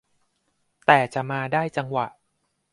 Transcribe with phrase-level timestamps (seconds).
[0.85, 2.05] แต่จะมาได้จังหวะ